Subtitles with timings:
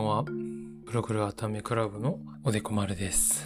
[0.00, 0.24] んは。
[0.24, 3.44] プログルアタメクラブのおでこ丸です。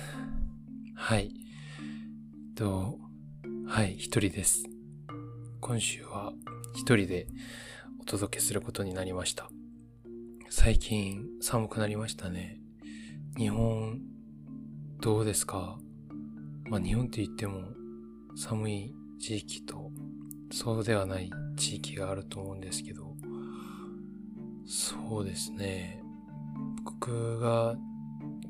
[0.95, 1.35] はい。
[1.79, 2.99] えっと、
[3.67, 4.65] はい、一人です。
[5.61, 6.33] 今週は
[6.75, 7.27] 一人で
[8.01, 9.51] お届けすることになりました。
[10.49, 12.61] 最近寒くなりましたね。
[13.37, 14.01] 日本、
[15.01, 15.77] どうですか？
[16.69, 17.63] まあ日本って言っても
[18.37, 19.91] 寒い地域と
[20.53, 23.13] そうではない地域があると思うんですけど、
[24.67, 26.01] そうですね。
[27.07, 27.77] 僕が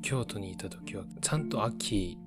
[0.01, 2.17] 京都にいた時はちゃんと秋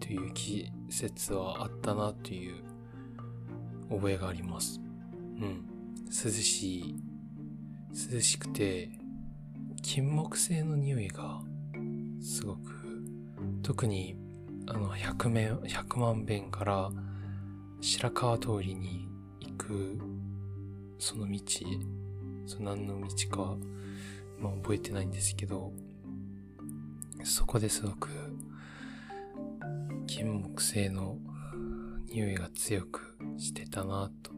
[0.00, 2.64] という季節はあったなという
[3.88, 4.80] 覚えがあります。
[5.40, 5.64] うん。
[6.06, 6.96] 涼しい、
[8.12, 8.90] 涼しくて、
[9.80, 11.40] 金木犀の匂いが
[12.20, 13.04] すごく、
[13.62, 14.16] 特に
[14.66, 16.90] あの百面、百万遍から
[17.80, 20.00] 白川通りに行く
[20.98, 21.40] その道、
[22.46, 23.56] その何の道か、
[24.40, 25.72] まあ覚えてないんですけど、
[27.24, 28.08] そこですごく
[30.06, 31.18] 金木犀の
[32.08, 34.32] 匂いが強くしてたなと、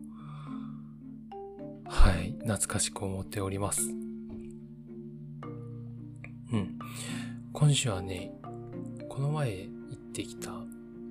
[1.87, 3.83] はい、懐かしく思っております。
[6.53, 6.79] うん。
[7.53, 8.31] 今週はね、
[9.09, 10.51] この前行ってきた、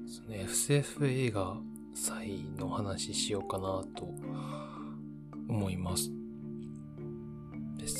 [0.07, 1.57] その SF 映画
[1.93, 4.13] 祭の話しようかなと
[5.49, 6.11] 思います。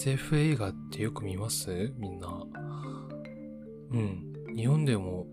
[0.04, 1.94] SF 映画ってよく見ます？
[2.00, 2.44] みんな。
[3.92, 4.34] うん。
[4.56, 5.28] 日本でも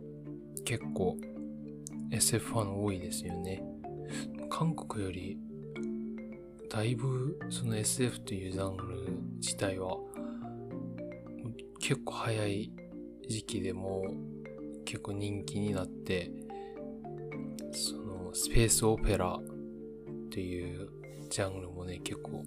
[0.62, 1.16] 結構
[2.10, 3.62] SF ファン多いですよね。
[4.50, 5.38] 韓国より
[6.68, 8.84] だいぶその SF というジャンル
[9.36, 9.96] 自体は
[11.80, 12.70] 結構早い
[13.26, 14.04] 時期でも
[14.84, 16.30] 結構人気になって
[17.72, 19.40] そのスペースオペラ
[20.30, 20.90] という
[21.30, 22.44] ジャンルもね結構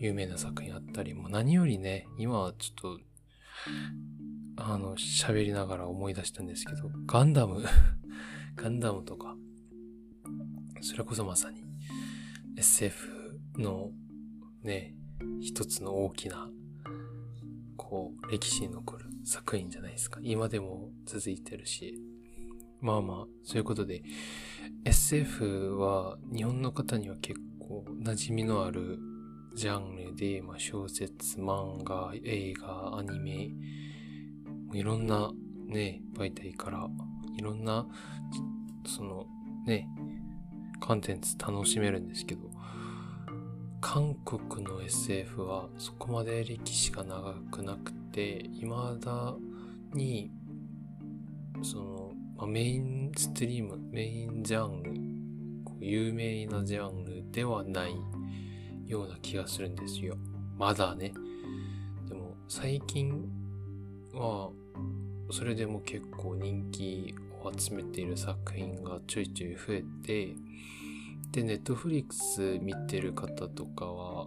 [0.00, 3.00] 有名な作品あったりも何よりね今はちょっと
[4.56, 7.62] あの喋りながら思い出したんですけどガンダム
[8.56, 9.36] ガンダムとか
[10.80, 11.62] それこそまさに
[12.56, 13.92] SF の
[14.62, 14.94] ね
[15.40, 16.50] 一つの大きな
[17.76, 20.18] こう歴史に残る作品じゃないですか。
[20.22, 22.00] 今でも続いてるし。
[22.80, 24.02] まあまあそういうことで
[24.86, 28.98] SF は日本の方には結構馴染みのある
[29.54, 33.50] ジャンルで、まあ、小説、漫画、映画、アニメ、
[34.72, 35.32] いろんな
[35.66, 36.88] ね、媒体から、
[37.36, 37.86] いろんな、
[38.86, 39.26] その
[39.66, 39.88] ね、
[40.80, 42.42] コンテンツ楽しめるんですけど、
[43.80, 49.34] 韓国の SF はそこまで歴史が長くなくて、未だ
[49.94, 50.30] に、
[51.62, 57.94] その、まあ、メインストリーム、メインジャンル、有名なジャンルではない
[58.90, 60.16] ような気がするんですよ。
[60.58, 61.12] まだね。
[62.08, 63.28] でも最近
[64.12, 64.50] は
[65.30, 70.34] それでも結構人気を集めている作品がちょいちょい増えて、
[71.32, 74.26] で、ネットフリックス見てる方とかは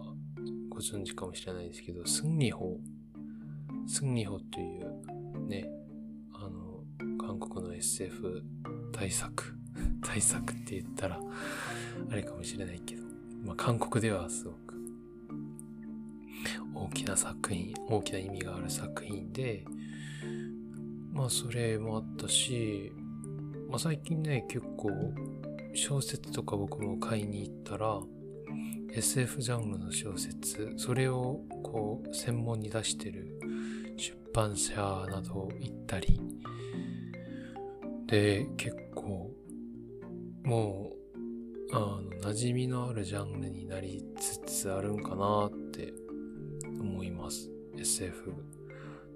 [0.70, 2.78] ご存知かもしれないですけど、スンニホ、
[3.86, 5.68] スンニホというね、
[6.32, 6.82] あの、
[7.18, 8.42] 韓国の SF
[8.92, 9.54] 大作、
[10.00, 11.20] 大作って言ったら
[12.10, 13.03] あれかもしれないけど、
[13.44, 14.74] まあ、韓国ではすごく
[16.74, 19.64] 大きな作品、大きな意味がある作品で、
[21.12, 22.92] まあそれもあったし、
[23.68, 24.90] まあ最近ね、結構
[25.74, 28.00] 小説とか僕も買いに行ったら、
[28.92, 33.38] SF ジャンルの小説、それをこう専門に出してる
[33.96, 34.74] 出版社
[35.10, 36.20] など行ったり、
[38.06, 39.30] で、結構
[40.44, 40.93] もう
[41.74, 45.92] あの馴染みのあるジャンルになりつつあるんかなって
[46.80, 47.50] 思います。
[47.76, 48.32] SF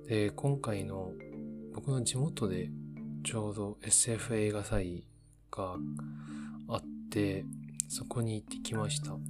[0.09, 1.13] で今回の
[1.73, 2.69] 僕の地元で
[3.23, 5.05] ちょうど SF 映画祭
[5.53, 5.77] が
[6.67, 6.83] あっ
[7.13, 7.45] て
[7.89, 9.21] そこに行ってきました、うん、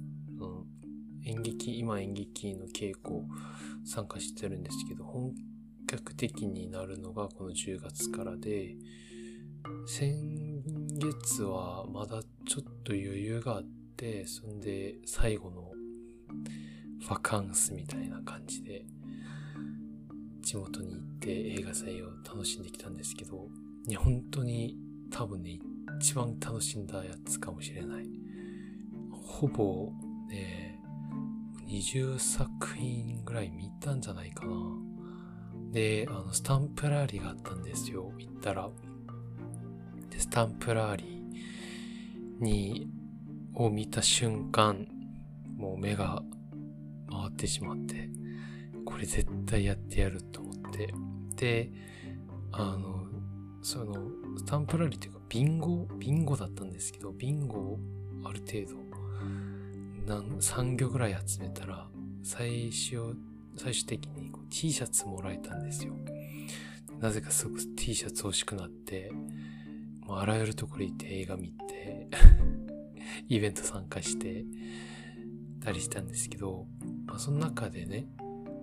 [1.23, 3.21] 演劇今演劇の稽古
[3.85, 5.35] 参加してるんですけど本
[5.85, 8.75] 格的になるのがこの10月からで
[9.85, 10.48] 先
[10.99, 13.63] 月はまだちょっと余裕があっ
[13.95, 15.71] てそんで最後の
[17.09, 18.85] バカンスみたいな感じで
[20.41, 23.47] 地元に行って映画祭を楽しんできたんですけど
[23.87, 24.75] いや本当に
[25.11, 25.59] 多分ね
[25.99, 28.05] 一番楽しんだやつかもしれない。
[29.11, 29.91] ほぼ
[30.29, 30.79] ね
[31.67, 34.53] 20作品ぐらい見たんじゃないかな。
[35.71, 38.11] であのスタンプラリーがあったんですよ。
[38.17, 38.69] 行ったら。
[40.09, 42.89] でスタンプラリーに
[43.53, 44.87] を見た瞬間
[45.57, 46.21] もう目が
[47.09, 48.09] 回ってしまって
[48.89, 50.93] これ絶対やってやると思って。
[51.35, 51.71] で、
[52.51, 53.05] あの、
[53.61, 53.93] その、
[54.37, 57.79] スタンプラリーっていうか、ビンゴ、ビンゴだったんですけど、ビンゴを
[58.25, 61.87] ある程度、なん3行ぐらい集めたら、
[62.23, 63.15] 最終、
[63.55, 65.93] 最終的にこう T シャツもらえたんですよ。
[66.99, 69.11] なぜかすごく T シャツ欲しくなって、
[70.09, 72.07] もうあらゆるところ行って映画見て
[73.29, 74.43] イベント参加して
[75.59, 76.65] たりしたんですけど、
[77.05, 78.07] まあ、その中でね、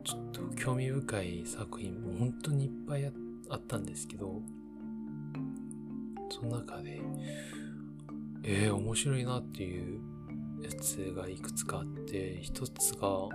[0.02, 3.12] ちょっと興味深い作品も本当にいっぱいあ
[3.54, 4.43] ったんですけど、
[6.31, 7.00] その中で、
[8.42, 10.00] えー、面白いなっていう
[10.64, 13.28] やつがいくつかあって、一つが、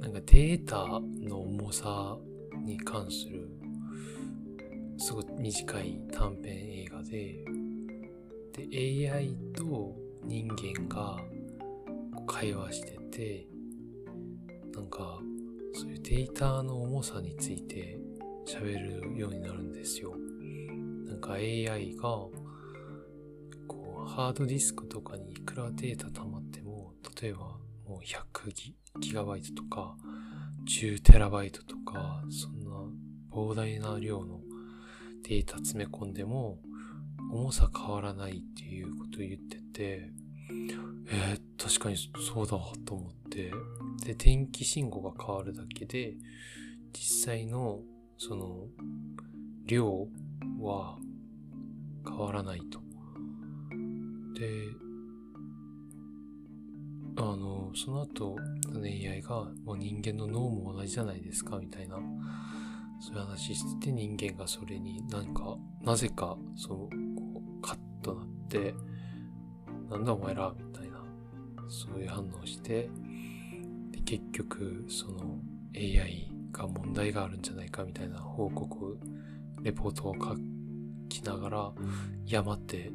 [0.00, 2.18] なんかデータの重さ
[2.66, 3.48] に関する
[4.98, 7.44] すごい短い短編映画で、
[8.52, 11.16] で、AI と人間が
[12.26, 13.46] 会話してて、
[14.74, 15.20] なんか、
[15.74, 17.98] そういうデータの重さについて
[18.46, 20.16] 喋るようになるんですよ。
[21.06, 22.02] なんか AI が、
[23.68, 26.92] こう、ハードディスクとかにいくらデータ溜まっても、
[27.22, 29.96] 例えばもう100ギギガバイトとか、
[30.68, 32.70] 10テラバイトとか、そんな
[33.30, 34.40] 膨大な量の
[35.24, 36.58] データ詰め込んでも
[37.30, 40.10] 重さ変わらないっていうことを言ってて、
[41.10, 43.52] えー、確かにそうだと思って、
[44.04, 46.14] で、電気信号が変わるだけで、
[46.92, 47.80] 実際の
[48.16, 48.66] その
[49.66, 50.08] 量
[50.60, 50.98] は
[52.06, 52.80] 変わらないと。
[54.38, 54.68] で、
[57.16, 58.36] あの、その後、
[58.82, 61.98] AI がもう人間の脳も同じじゃないですかみたいな
[63.00, 66.76] そういう話してて人間がそれになんか、なぜか、そう、
[67.14, 68.74] こう、カッとなって、
[69.90, 71.02] なんだお前らみたいな、
[71.68, 72.90] そういう反応して、
[73.90, 75.40] で結局、その
[75.74, 78.98] AI が問題があるんじゃないかみたいな報告、
[79.62, 80.36] レポートを書
[81.08, 81.72] きながら、
[82.26, 82.90] いや待って、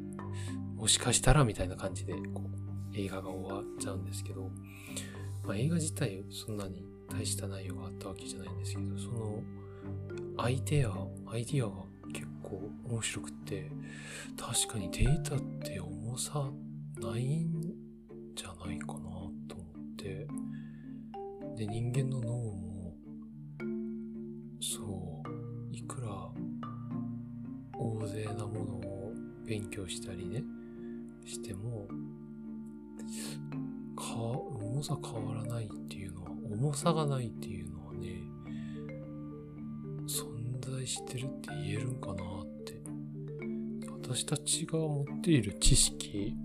[0.75, 4.51] もしかしたらみたいな感じで、こう、映画が終わっちゃうんですけど、
[5.45, 9.41] まあ映画自体そんなに大した内容があったわけじゃないんですけど、その、
[10.37, 10.89] アイデア、
[11.27, 13.69] アイディアが結構面白くって、
[14.37, 16.49] 確かにデータって重さ
[16.99, 17.61] ないん
[18.35, 18.99] じゃないかな
[19.47, 20.27] と思って、
[21.55, 22.95] で、人間の脳も、
[24.59, 25.23] そ
[25.71, 26.07] う、いくら
[27.77, 29.13] 大勢なものを
[29.45, 30.43] 勉強したりね、
[31.25, 31.87] しても、
[33.95, 37.72] か、重さ変わらないっていうのは、重さがないっていうの
[40.83, 42.17] 在してるって言えるんかなっ
[42.65, 42.81] て。
[43.91, 46.35] 私たちが持っている知識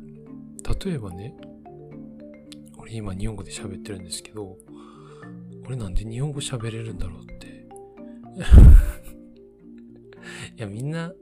[0.85, 1.35] 例えばね
[2.77, 4.57] 俺今日本語で喋ってるんですけど
[5.67, 7.67] 俺なんで日本語喋れるんだろうって。
[10.57, 11.13] いやみんな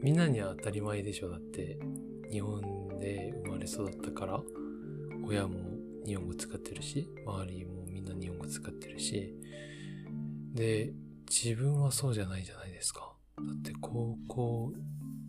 [0.00, 1.28] みんなには当たり前でしょ。
[1.28, 1.78] だって
[2.30, 2.60] 日本
[3.00, 4.42] で生まれ育ったから
[5.24, 5.58] 親も
[6.06, 9.34] 日本語使ってるし周りもみんな日本語使ってるし。
[10.54, 10.92] で
[11.30, 13.14] 自分はそうじゃないじゃないですか。
[13.38, 14.72] だって高校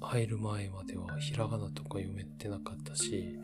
[0.01, 3.39] 入る前まではひらがなとか読めてなかったし、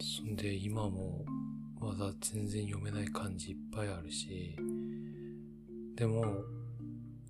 [0.00, 1.24] そんで今も
[1.78, 4.56] まだ全然読めない漢字いっぱいあるし、
[5.94, 6.24] でも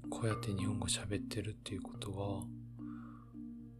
[0.08, 2.44] こうやって日本語喋ってるっていうことは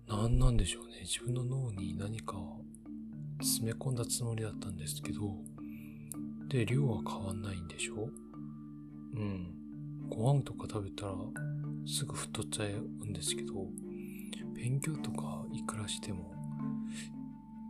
[0.09, 1.03] 何なんでしょうね。
[1.03, 2.37] 自分の脳に何か
[3.41, 5.21] 詰め込んだつもりだったんですけど、
[6.49, 8.09] で、量は変わんないんでしょ？
[9.15, 9.53] うん。
[10.09, 11.15] ご飯とか食べたら
[11.87, 12.69] すぐ太っちゃう
[13.07, 13.69] んですけど、
[14.55, 16.33] 勉強とかいくらしても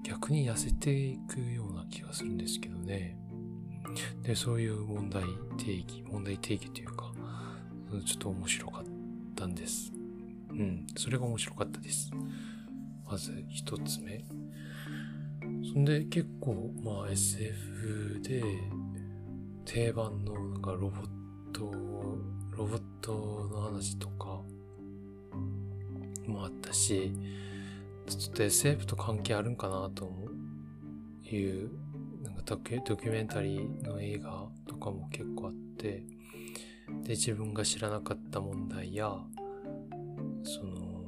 [0.02, 3.18] 逆に痩せていくような気がするんですけどね。
[4.22, 5.24] で、そういう問題
[5.58, 7.12] 定義、問題定義というか、
[8.04, 8.84] ちょっと面白かっ
[9.34, 9.92] たんです。
[10.50, 12.10] うん、それが面白かったです。
[13.04, 14.24] まず一つ目。
[15.72, 18.42] そんで結構、まあ SF で
[19.64, 21.15] 定番のなんかロボッ
[21.56, 21.72] ト、
[22.50, 24.42] ロボットの話とか
[26.26, 27.14] もあったし、
[28.06, 30.12] ちょっと SF と関係あるんかなと
[31.24, 31.70] いう、
[32.22, 36.04] なんかドキュメンタリーの映画とかも結構あって、
[37.04, 39.16] で、自分が知らなかった問題や、
[40.44, 41.06] その、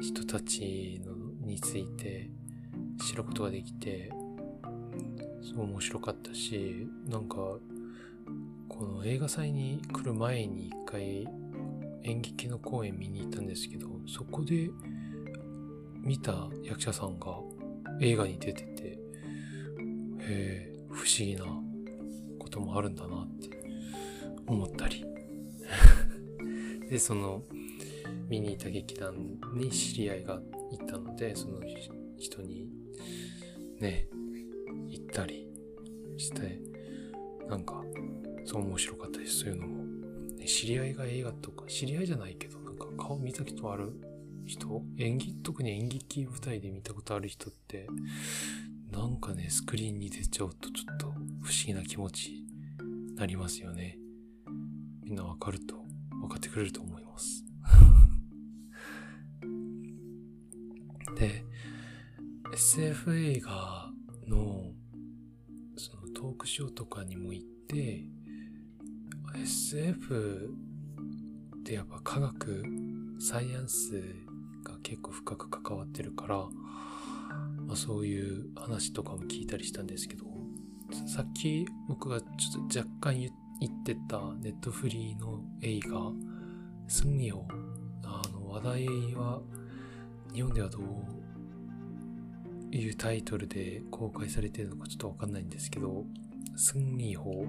[0.00, 2.30] 人たちのについて
[3.06, 4.10] 知ることができて、
[5.42, 7.36] すごい面白かったし、なんか
[9.04, 11.26] 映画祭に来る前に一回
[12.02, 14.70] 演劇の公演見に行ったんですけど、そこで
[16.02, 17.38] 見た役者さんが
[18.00, 18.98] 映画に出てて、へ
[20.20, 21.44] え、不思議な
[22.38, 23.50] こともあるんだなって
[24.46, 25.04] 思ったり。
[26.88, 27.42] でその
[28.28, 29.14] 見に行った劇団
[29.54, 30.42] に知り合いが
[30.72, 31.60] いたのでその
[32.18, 32.68] 人に
[33.78, 34.08] ね
[34.88, 35.48] 行ったり
[36.16, 36.60] して
[37.48, 37.82] なんか
[38.50, 39.40] そう面白かったです。
[39.40, 39.84] そういうのも、
[40.44, 43.92] 知り合いが映画とか知り合いじゃないけどなんか顔見たことある
[44.44, 44.82] 人？
[44.98, 45.34] 演技？
[45.44, 47.86] 特に演劇舞台で見たことある人って
[48.90, 52.44] なんかねスクリーンに出ちゃうとちょっと不思議な気持ち
[52.82, 53.98] になりますよね。
[55.04, 55.76] みんなわかると
[56.20, 57.44] 分かってくれると思います。
[61.16, 61.44] で
[62.52, 63.92] SF 映画
[64.26, 64.72] の
[65.76, 68.08] そのトークショーとかにも行って
[69.36, 70.50] SF
[71.60, 72.64] ってやっぱ科学
[73.20, 74.02] サイエンス
[74.64, 76.36] が結構深く関わってるから、
[77.66, 80.24] まあ、そういう話とかも聞いたりしたんですけど
[81.06, 82.26] さっき僕がちょ
[82.64, 86.12] っと若干言ってたネットフリーの映画
[86.88, 87.46] 「승리호」
[88.04, 89.40] あの話題は
[90.32, 96.04] 日本ではどういうタイトルで公開されてるのかちょっとわかんないんですけど、
[96.56, 97.44] 승리호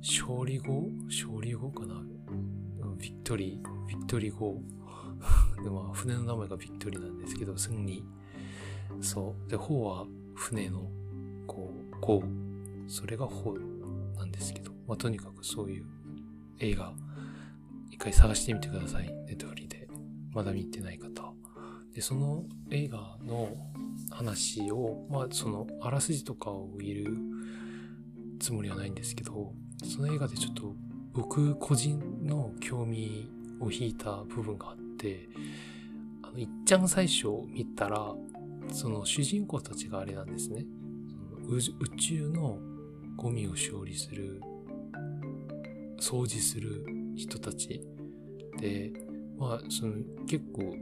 [0.00, 0.88] 勝利号？
[1.06, 2.02] 勝利号かな？
[2.98, 4.60] Victory、Victory 号。
[5.62, 8.04] でも、船の名前が Victory なんですけど、승리。
[9.00, 9.50] そう。
[9.50, 10.90] で、호 は船の、
[11.46, 12.22] こう、号。
[12.86, 13.54] それが 호
[14.16, 15.86] なんですけど、まあ、とにかくそういう
[16.58, 16.94] 映画、
[17.90, 19.08] 一回探してみてください。
[19.26, 19.88] ネットフリで。
[20.32, 21.34] まだ見てない方。
[21.92, 23.48] で、その映画の
[24.10, 27.18] 話を、まあ、その、あらすじとかを言る
[28.38, 29.52] つもりはないんですけど、
[29.98, 30.76] その映画でちょっと
[31.12, 33.28] 僕個人の興味
[33.58, 35.28] を引いた部分があって、
[36.22, 38.14] あの、いっちゃん最初見たら、
[38.70, 40.64] その主人公たちがあれなんですね。
[41.48, 42.60] 宇宙の
[43.16, 44.40] ゴミを処理する、
[46.00, 46.86] 掃除する
[47.16, 47.84] 人たち
[48.60, 48.92] で、
[49.36, 49.94] まあ、その
[50.28, 50.76] 結構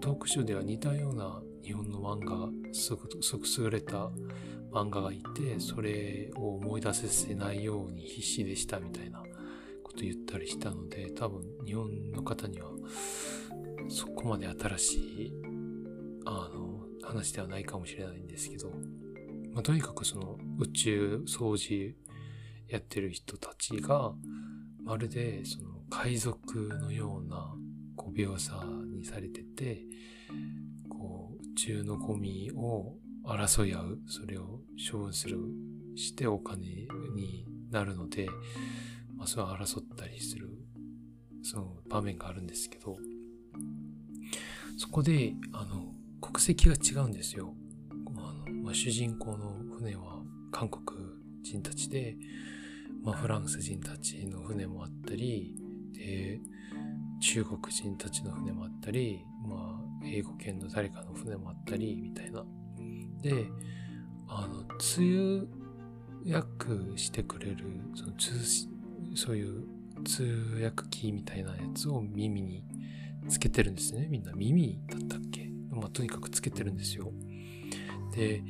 [0.00, 3.20] トークショーでは似たような日本の漫画、すごく
[3.58, 4.10] 優れた
[4.72, 9.22] 漫画がいて、それを思い出させないように必死でしたみたいな
[9.82, 12.70] こと言ったりしたので、多分日本の方には
[13.88, 15.32] そこまで新しい、
[16.24, 18.70] あの、話ではないかもしれないんですけど、
[19.52, 21.94] まあ、とにかくその宇宙掃除
[22.68, 24.14] やってる人たちが、
[24.82, 27.54] まるでその海賊のような
[27.96, 28.52] こう描写
[28.86, 29.82] にされてて、
[30.88, 34.60] こう宇宙のゴミを争い合う、それを
[34.90, 35.38] 処分する、
[35.94, 38.26] してお金になるので、
[39.16, 40.48] まあ、それは争ったりする、
[41.42, 42.96] その場面があるんですけど、
[44.78, 47.54] そこで、あの、国籍が違うんですよ。
[48.16, 50.82] あのまあ、主人公の船は韓国
[51.42, 52.16] 人たちで、
[53.02, 55.56] まあ、フランス人たちの船もあったり、
[55.92, 56.40] で、
[57.20, 62.44] 中国人たちの船もあったり、まあ、英語圏の誰かの船もあったり、みたいな。
[63.22, 63.46] で、
[64.28, 65.48] あの、通
[66.26, 67.64] 訳してくれる、
[67.94, 68.12] その、
[69.14, 69.64] そういう
[70.04, 72.64] 通訳機みたいなやつを耳に
[73.28, 74.08] つけてるんですね。
[74.10, 75.48] みんな耳だったっけ？
[75.70, 77.12] まあ、とにかくつけてるんですよ。
[78.14, 78.42] で、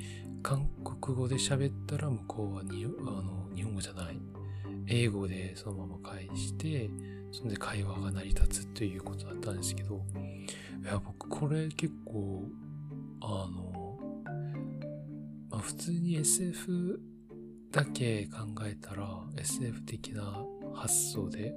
[0.42, 4.18] 韓国語で喋ったら向こうはにあの日本語じゃない。
[4.88, 6.90] 英語でそのまま返して、
[7.30, 10.04] そんで会話が成り立つということだったんですけど、
[10.82, 12.44] いや、僕これ結構、
[13.20, 13.71] あの、
[15.52, 16.98] まあ、普通に SF
[17.70, 19.06] だけ考えたら
[19.36, 20.44] SF 的な
[20.74, 21.54] 発想で、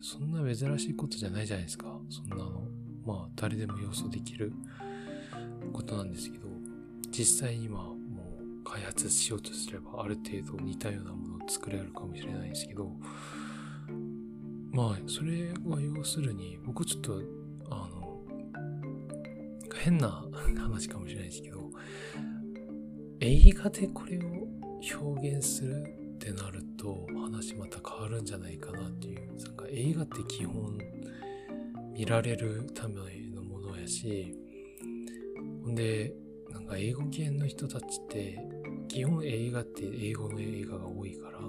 [0.00, 1.86] そんな珍しいことじゃないじゃないですか。
[2.10, 2.68] そんなの。
[3.06, 4.52] まあ、誰でも予想できる
[5.72, 6.48] ことなんですけど、
[7.10, 7.94] 実際に今も
[8.60, 12.90] う開発しようとすればある程度似たようなものを作れるかもしれないんですけど、
[14.72, 17.22] まあ、それは要するに、僕ちょっと、
[17.70, 18.20] あの、
[19.74, 20.24] 変な
[20.58, 21.70] 話かもしれないですけど、
[23.20, 24.46] 映画でこれを
[25.02, 25.82] 表現する
[26.14, 29.36] ってなると、話また変わるんじゃないかなっていう。
[29.42, 30.78] なんか映画って基本、
[31.92, 32.94] 見られるため
[33.34, 34.36] のものやし、
[35.64, 36.14] ほんで、
[36.50, 38.38] なんか英語圏の人たちって、
[38.86, 41.40] 基本映画って英語の映画が多いから、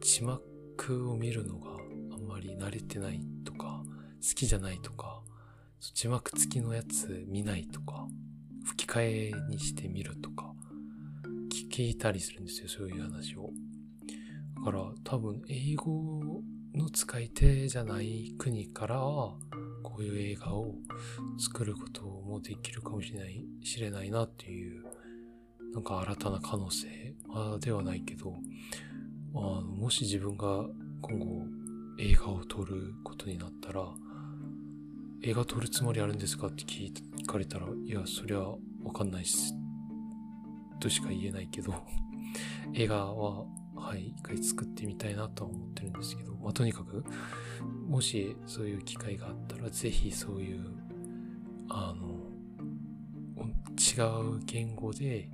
[0.00, 1.70] 字幕を見るのが
[2.12, 3.82] あんまり慣れてないとか、
[4.22, 5.22] 好きじゃないとか、
[5.80, 8.06] 字幕付きのやつ見ないとか、
[8.64, 10.43] 吹き替えにしてみるとか、
[11.74, 13.50] 聞いたりするんですよ、そういう話を。
[14.54, 16.22] だから多分英語
[16.72, 19.38] の使い手じゃない国からこ
[19.98, 20.76] ういう映画を
[21.36, 24.84] 作ることもできるかもしれない、知れないなっていう、
[25.72, 26.86] なんか新たな可能性、
[27.30, 28.36] あ、ではないけど、
[29.34, 30.64] あのもし自分が
[31.00, 31.44] 今後
[31.98, 33.92] 映画を撮ることになったら、
[35.24, 36.92] 映画撮るつもりあるんですかって聞
[37.26, 39.63] かれたら、いや、そりゃわかんないっす。
[40.80, 41.74] としか言えないけど、
[42.74, 47.04] 映画は、はい、一回作ってみたいなとは思ってるんですけど、まあ、とにかく、
[47.86, 50.64] もしそういう機会があったら、ぜひそういう、
[51.68, 52.14] あの、
[53.76, 54.00] 違
[54.36, 55.28] う言語で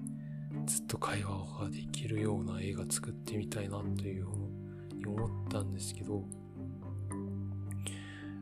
[0.67, 1.31] ずっと会話
[1.61, 6.25] ができるような映画作ってみたいなというふうに思ったんですけど、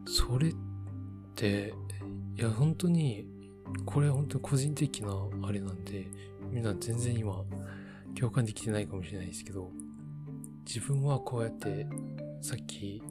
[0.07, 0.55] それっ
[1.35, 1.75] て、
[2.37, 3.27] いや、本当に、
[3.85, 5.13] これは本当に個人的な
[5.43, 6.07] あれなんで、
[6.51, 7.45] みん全然今、
[8.19, 9.71] 共感できてないかもしれないですけど、
[10.67, 11.87] 自分はこうやって、
[12.41, 13.03] さっき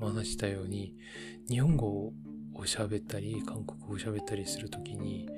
[0.00, 0.94] 話したように、
[1.48, 2.12] 日本語を
[2.64, 5.28] 喋ったり、韓国語を喋ったりするときに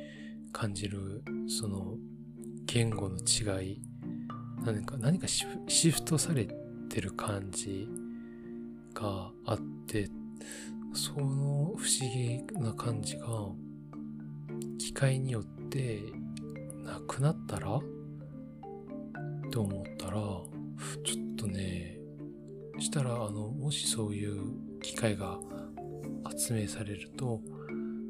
[0.53, 1.97] 感じる、その、
[2.67, 3.83] 言語の違い、
[4.65, 6.49] 何か、何かシフトされ
[6.89, 7.89] てる感じ
[8.95, 10.09] があって、
[10.93, 13.27] その不思議な感じが
[14.79, 16.03] 機械によって
[16.89, 17.81] なくなったら？
[19.51, 20.43] と思ったらちょ
[21.33, 21.99] っとね
[22.79, 25.39] したらあのもしそういう機械が
[26.25, 27.41] 発明されると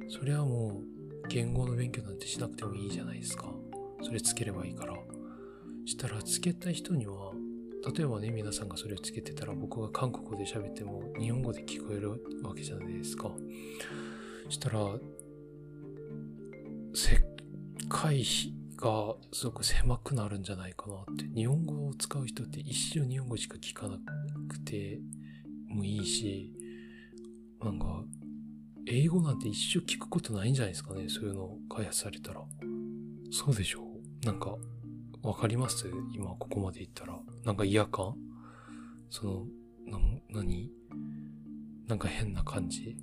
[0.09, 0.83] それはも
[1.25, 3.53] う言語の勉強なんてしなくてもいいじゃないですか。
[4.03, 4.95] それつければいいから。
[5.85, 7.33] したらつけた人には
[7.97, 12.11] 例えばね、皆さんがそれをつけてたら僕が韓国語で喋っても日本語で聞こえる
[12.43, 13.31] わけじゃないですか。
[14.49, 14.81] したら、
[16.93, 17.23] 世
[17.89, 18.25] 界
[18.79, 21.25] がすごく狭くなるんじゃないかなって。
[21.35, 23.99] 日本語を使う人って一生日本語しか聞かな
[24.49, 25.01] くて
[25.69, 26.55] もいいし、
[27.63, 28.05] なんか、
[28.87, 31.09] 英語なんて一生聞くことないんじゃないですかね。
[31.09, 32.41] そういうのを開発されたら。
[33.31, 33.83] そうでしょ
[34.23, 34.25] う？
[34.25, 34.57] なんか、
[35.23, 35.91] わかります？
[36.15, 37.19] 今ここまで言ったら。
[37.45, 38.15] なんか嫌か
[39.11, 39.47] その、
[39.87, 39.99] な、
[40.31, 40.71] 何？
[41.87, 42.97] なんか変な感じ？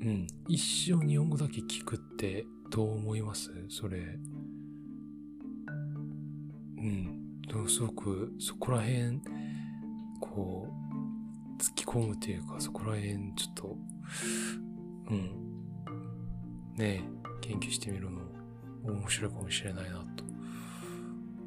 [0.00, 0.26] うん。
[0.48, 3.50] 一生日本語だけ聞くってどう思います？
[3.68, 3.98] それ。
[6.78, 7.22] うん。
[7.68, 9.20] すごくそこら辺、
[10.20, 13.78] こう、突き込むというか、そこら辺ちょっと、
[15.10, 15.18] うん。
[16.76, 17.02] ねえ、
[17.40, 18.20] 研究してみるの
[18.84, 20.24] 面白いかもしれないなと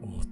[0.01, 0.23] 思っ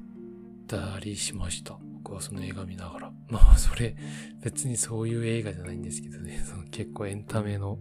[0.67, 1.77] たりしました。
[2.07, 3.11] 僕はその映画見ながら。
[3.29, 3.93] まあ、それ、
[4.41, 7.79] 別にそういう映画じゃないんですけどね、 その結構エンタメの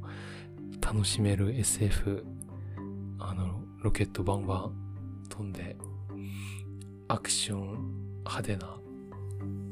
[0.80, 2.26] 楽しめる SF、
[3.20, 5.76] あの、ロケットバンバン飛んで、
[7.06, 8.80] アクション派手な、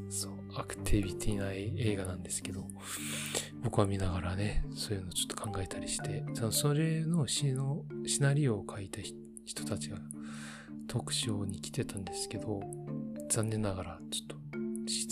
[0.09, 2.69] そう、アクティビティな映画なんですけど、
[3.65, 9.01] 僕は見ながらね、そういうのちょっと考えたりして、それの詩の、シナリオを書いた
[9.45, 9.99] 人たちが
[10.87, 12.61] 特賞に来てたんですけど、
[13.29, 14.44] 残念ながらちょっと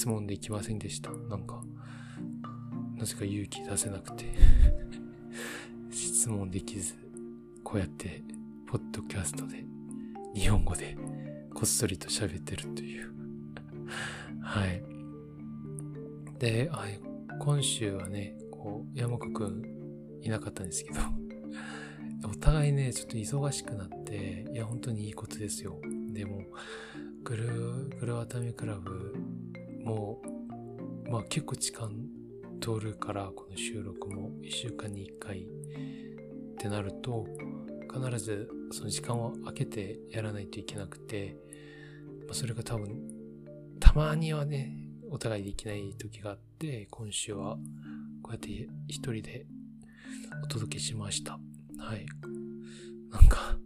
[0.03, 1.13] 質問できませんでした。
[1.13, 1.63] なんか、
[2.97, 4.25] なぜか勇気出せなくて
[5.93, 6.95] 質問できず、
[7.63, 8.25] こうやって、
[8.67, 9.65] ポッドキャストで、
[10.35, 10.97] 日本語で、
[11.55, 13.13] こっそりと喋ってるという
[14.43, 14.83] はい。
[16.41, 16.99] で、はい、
[17.39, 19.63] 今週はね、こう、山子くん
[20.21, 20.99] いなかったんですけど
[22.29, 25.81] お互いね、ちょっと忙しくなって、いや、本当にいいことですよ。
[26.13, 26.45] でも、
[27.23, 29.15] グル、グルワタミクラブ
[29.85, 30.21] も
[31.07, 31.91] う、まあ結構時間
[32.61, 35.47] 通るから、この収録も1週間に1回っ
[36.59, 37.27] てなると、
[37.93, 41.37] 必ずその時間を空けてやらないといけなくて、
[42.27, 43.03] まあ、それが多分、
[43.81, 44.79] たまにはね、
[45.11, 47.59] お互いできない時があって、今週は
[48.23, 48.49] こうやって
[48.89, 49.47] 一人で
[50.43, 51.39] お届けしました。
[51.79, 52.07] はい。
[53.11, 53.59] なんか、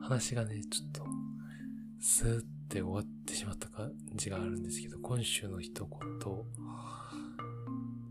[0.00, 1.04] 話がね、ちょっと、
[1.98, 2.42] スー
[2.72, 6.00] って終わってしまった感じがあるんですけど、今週の一言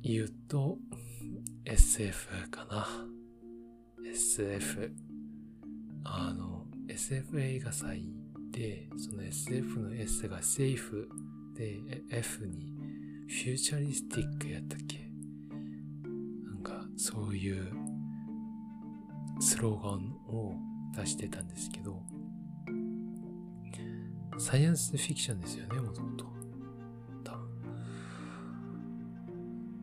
[0.04, 0.78] 言うと、
[1.66, 2.88] SF かな。
[4.06, 4.94] SF。
[6.04, 8.06] あの、SF 映画祭
[8.52, 11.10] で、その SF の S がセーフ
[11.56, 11.80] で、
[12.12, 12.76] F に
[13.28, 15.10] フューチャリスティックやったっけ？
[16.46, 17.74] なんか、そういう
[19.40, 20.54] スローガンを
[20.96, 22.04] 出してたんですけど、
[24.42, 26.26] サイエンスフィクションですよね、もともと。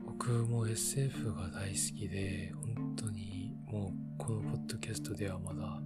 [0.04, 5.80] 僕も SF が大好きで、本当にもうこのポッドキャストではまだ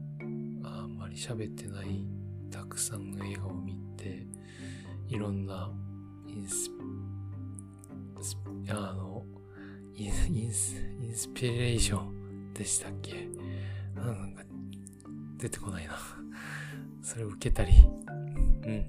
[0.64, 2.06] あんまり喋ってない
[2.50, 4.26] たくさんの映画を見て、
[5.06, 5.70] いろんな
[6.26, 6.70] インス、
[8.70, 9.26] あの、
[9.94, 10.12] イン
[10.50, 13.28] ス、インスピレーションでしたっけ？
[13.94, 14.42] なんか、
[15.36, 15.92] 出てこないな。
[17.02, 17.72] それを受けたり、
[18.64, 18.84] うん。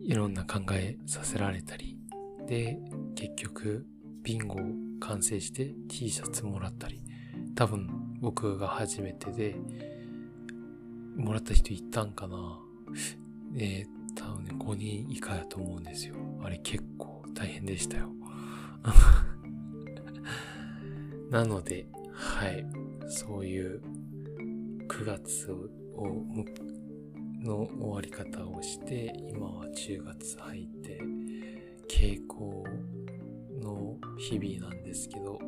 [0.00, 1.98] いろんな考えさせられたり、
[2.46, 2.78] で、
[3.14, 3.86] 結局、
[4.22, 4.58] ビンゴを
[5.00, 7.02] 完成して T シャツもらったり、
[7.54, 7.88] 多分
[8.20, 9.56] 僕が初めてで、
[11.16, 12.60] もらった人いたんかな
[13.56, 16.14] えー、多分ね、5人以下やと思うんですよ。
[16.42, 18.08] あれ結構大変でしたよ。
[21.30, 22.64] なので、はい、
[23.08, 23.82] そういう
[24.88, 26.24] 9月をを
[27.42, 31.00] の終わり方をして、今は10月入って、
[31.88, 32.64] 傾向
[33.60, 35.38] の日々なんですけど、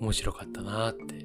[0.00, 1.16] 面白かったなって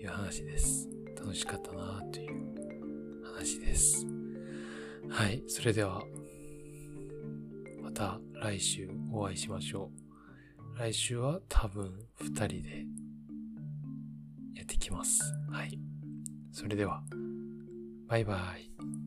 [0.00, 0.88] いう話です。
[1.16, 4.06] 楽しかったなという話です。
[5.08, 5.42] はい。
[5.46, 6.02] それでは、
[7.82, 9.90] また来週お会いしましょ
[10.76, 10.78] う。
[10.78, 12.86] 来週は多分2人で
[14.90, 15.32] きます。
[15.48, 15.78] はい。
[16.50, 17.02] それでは、
[18.08, 18.99] バイバイ。